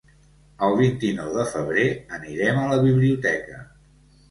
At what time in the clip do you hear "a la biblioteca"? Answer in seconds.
2.65-3.63